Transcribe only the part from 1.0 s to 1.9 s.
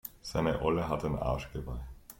ein Arschgeweih.